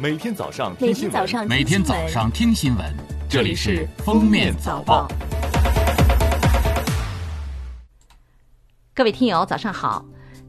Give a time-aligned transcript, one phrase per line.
[0.00, 2.86] 每天早上听新闻，每天早上听新闻，
[3.28, 5.06] 这里是《封面早报》。
[8.94, 10.02] 各位听友，早上好！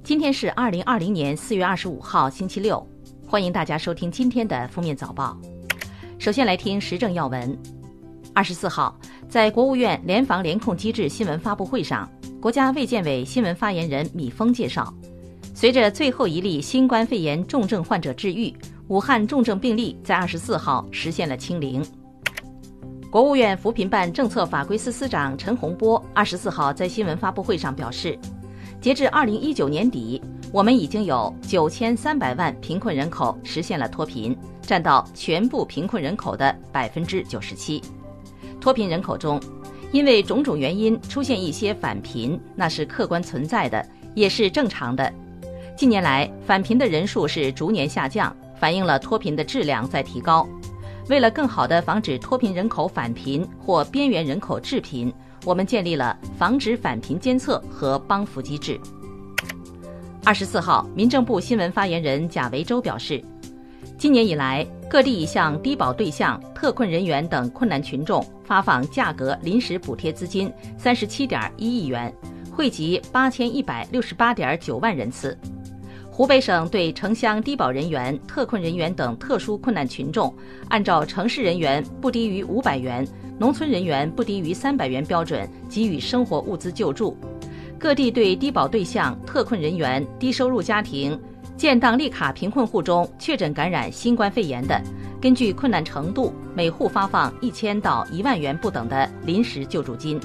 [0.06, 2.82] 今天是二零二零年四月二十五号，星期六，
[3.28, 5.38] 欢迎大家收听今天的《封面早报》。
[6.18, 7.60] 首先来听时政要闻。
[8.34, 8.98] 二十四号，
[9.28, 12.10] 在国务院联防联控机制新闻发布会上，
[12.40, 14.94] 国家卫健委新闻发言人米峰介绍，
[15.54, 18.56] 随着最后一例新冠肺炎重症患者治愈，
[18.92, 21.82] 武汉重症病例在二十四号实现了清零。
[23.10, 28.20] 国务院扶贫办政策法规司司长陈洪波二十四号在新闻发布会上表示，
[28.82, 37.82] 截至二零一九年底，我们已经有九千三百万贫困人口实现了脱贫，占到全部贫困人口的百分之九十七。
[38.60, 39.42] 脱贫人口中，
[39.94, 45.14] 因为种种原因出现一些返贫，那是客观存在的，也是正常的。
[45.78, 50.48] 近年来，返贫的人数是逐年下降，反映了脱贫的质量在提高。
[51.10, 55.12] 为了更好地防止脱贫人口返贫或边缘人口致贫，
[55.46, 58.80] 我们建立了防止返贫监测和帮扶机制。
[60.24, 63.20] 二十四号，民政部新闻发言人贾维洲表示，
[63.98, 72.14] 今年以来，各地已向低保对象、特困人员等困难群众发放价格临时补贴资金三十七点一亿元，
[72.56, 75.36] 惠及八千一百六十八点九万人次。
[76.14, 80.32] 湖北省对城乡低保人员、特困人员等特殊困难群众，
[80.68, 83.08] 按照城市人员不低于五百元、
[83.40, 87.18] 农村人员不低于三百元标准给予生活物资救助。
[87.80, 91.18] 各地对低保对象、特困人员、低收入家庭、
[91.56, 94.80] 建档立卡贫困户中确诊感染新冠肺炎的，
[95.22, 100.20] 根据困难程度，每户发放一千到一万元不等的临时救助金。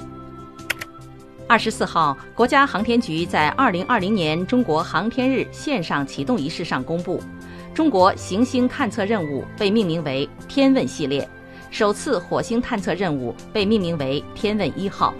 [1.49, 7.23] 二十四号，国家航天局在二零二零年中国航天日线上启动仪式上公布，
[7.73, 11.25] 中国行星探测任务被命名为“天问”系列，
[11.71, 15.13] 首次火星探测任务被命名为“天问一号”，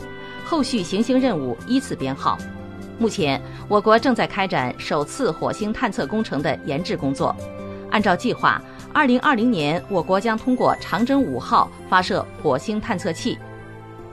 [0.43, 2.37] 后续行星任务依次编号。
[2.99, 7.33] 目前，我国正在开展首次火星探测工程的研制工作。
[7.89, 8.61] 按照计划，
[8.93, 13.37] 二零二零年我国将通过长征五号发射火星探测器。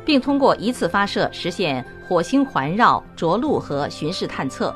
[0.04, 4.74] 并通过一次发射实现火星环绕、着陆和巡视探测。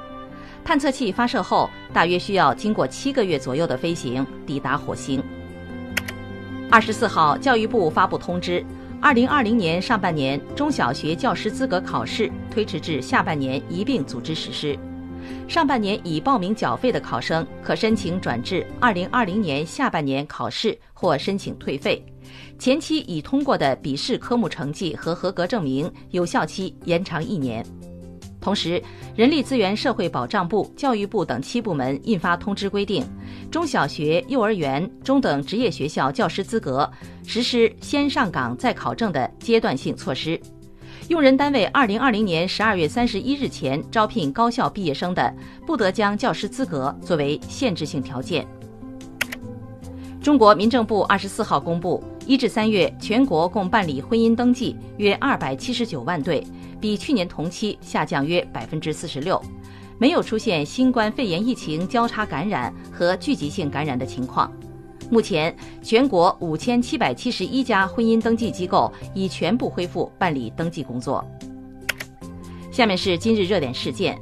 [0.65, 5.22] 探测器发射后，大约需要经过七个月左右的飞行抵达火星。
[6.71, 8.65] 二十四号，教育部发布通知，
[9.00, 14.78] 二零二零年上半年中小学教师资格考试推迟至下半年一并组织实施。
[15.47, 22.05] 上半年已报名缴费的考生可申请转至二零二零年下半年考试或申请退费。
[22.59, 27.65] 前期已通过的笔试科目成绩和合格证明有效期延长一年。
[28.41, 28.81] 同时，
[29.17, 33.05] 人力资源社会保障部、教育部等七部门印发通知规定，
[33.50, 36.88] 中小学、幼儿园、中等职业学校教师资格
[37.27, 40.41] 实施先上岗再考证的阶段性措施。
[41.09, 45.35] 用人单位二零二零年十二月三十一日前招聘高校毕业生的，
[45.67, 48.47] 不得将教师资格作为限制性条件。
[50.21, 56.47] 中国民政部二十四号公布，一至三月全国共办理婚姻登记约二百七十九万对，
[56.79, 59.43] 比去年同期下降约百分之四十六，
[59.97, 64.53] 没有出现新冠肺炎疫情交叉感染和聚集性感染的情况。
[65.11, 71.25] 目前，全国五千七百七十一家婚姻登记机构已全部恢复办理登记工作。
[72.71, 74.19] 下面是今日热点事件：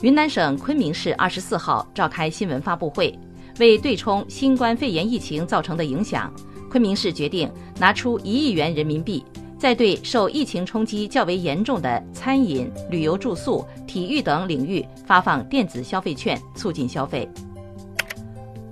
[0.00, 3.18] 云南省昆明市二十四号召开新闻发布会。
[3.58, 6.32] 为对冲新冠肺炎疫情造成的影响，
[6.70, 9.22] 昆明市决定拿出一亿元人民币，
[9.58, 17.28] 在对受疫情冲击较为严重的餐饮、旅游住宿、体育等领域发放电子消费券，促进消费。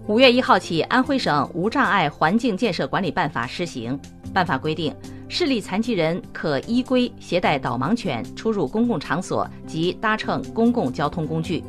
[0.06, 3.98] 五月一号起，安徽省无障碍环境建设管理办法施行。
[4.32, 4.94] 办法规定，
[5.28, 11.62] 视力残疾人可依规携带导盲犬出入公共场所及搭乘公共交通工具。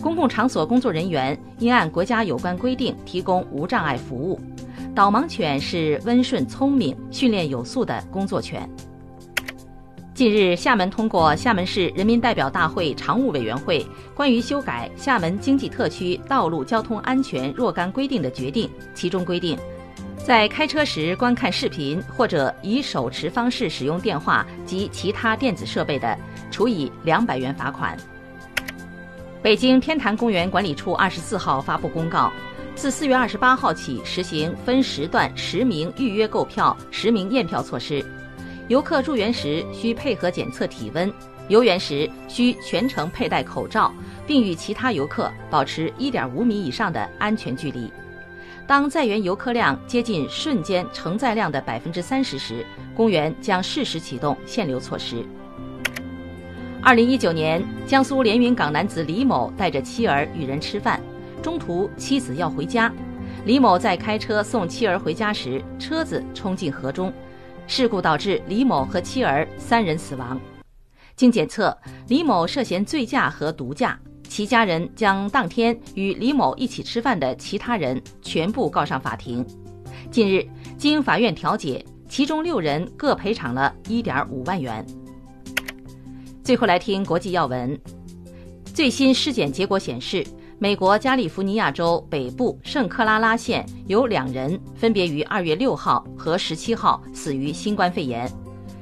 [0.00, 4.40] 公共场所工作人员应按国家有关规定提供无障碍服务。
[4.94, 8.68] 导盲犬是温顺聪明、训练有素的工作犬。
[10.14, 13.84] 近日，厦门通过厦门市人民代表大会常务委员会
[14.14, 19.58] 关于修改厦门经济特区道路交通安全若干规定的决定，其中规定，
[20.16, 26.16] 在开车时观看视频或者以手持方式使用电话及其他电子设备的，
[26.48, 27.96] 处以两百元罚款。
[29.42, 32.32] 北京天坛公园管理处二十四号发布公告，
[32.76, 38.04] 自四月二十八号起实行分时段实名预约购票、实名验票措施。
[38.68, 41.12] 游客入园时需配合检测体温，
[41.48, 43.92] 游园时需全程佩戴口罩，
[44.26, 47.92] 并与其他游客保持一点五米以上的安全距离。
[48.66, 52.64] 当在园游客量接近瞬间承载量的百分之三十时，
[52.96, 55.22] 公园将适时启动限流措施。
[56.80, 60.98] 二零一九年，江苏连云港男子李某带着妻儿与人吃饭，
[61.42, 62.90] 中途妻子要回家，
[63.44, 67.12] 李某在开车送妻儿回家时，车子冲进河中，
[67.66, 70.38] 事故导致李某和妻儿三人死亡。
[71.16, 71.76] 经检测，
[72.08, 79.44] 李某涉嫌醉驾和毒驾，其家人将当天与李某一起吃饭的其他人全部告上法庭。
[80.10, 80.46] 近日，
[80.76, 84.84] 经法院调解，其中六人各赔偿了一点五万元。
[86.42, 87.78] 最后来听国际要闻，
[88.64, 90.24] 最新尸检结果显示，
[90.64, 98.26] 美国加利福尼亚州北部圣克拉拉县有两人分别于二月六号和十七号死于新冠肺炎。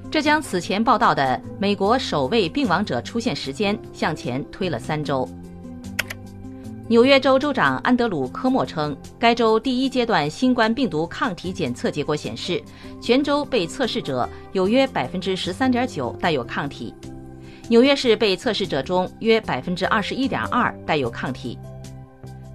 [0.09, 5.29] 这将此前报道的美国首位病亡者出现时间向前推了三周。
[6.87, 12.63] 纽约州州长安德鲁·科莫称，该州第一阶段新冠病毒抗体检测结果显示，
[13.01, 16.95] 全州被测试者有约百分之十三点九带有抗体。
[17.69, 21.59] 纽约市被测试者中约百分之二十一点二带有抗体。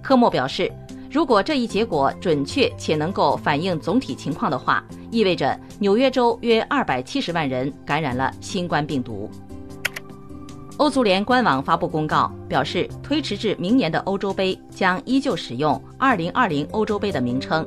[0.02, 0.70] 科莫表示。
[1.10, 9.30] 如果这一结果准确且能够反映总体情况的话，意味着纽约州约二百七十万人感染了新冠病毒。
[10.76, 17.66] 欧足联官网发布公告表示，推迟至明年的欧洲杯将依旧使用“二零二零欧洲杯”的名称。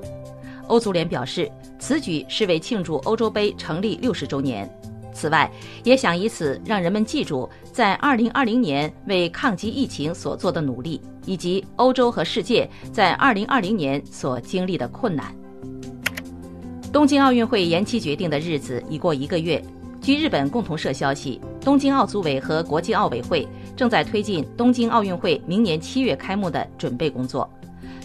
[0.68, 4.70] 欧足联表示，此举是为庆祝欧洲杯成立六十周年。
[5.14, 5.52] 此外，
[5.84, 15.36] 也想以此让人们记住在2020年为抗击疫情所做的努力，以及欧洲和世界在2020年所经历的困难。
[16.92, 19.64] 东京奥运会延期决定的日子已过一个月。
[20.02, 27.48] 据日本共同社消息，东京奥组委和国际奥委会正在推进东京奥运会明年七月开幕的准备工作，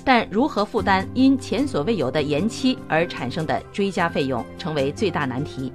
[0.05, 5.73] 但如何负担因前所未有的延期而产生的追加费用，成为最大难题。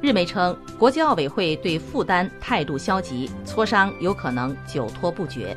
[0.00, 5.56] 日媒称，国际奥委会对负担态度消极，磋商有可能久拖不决。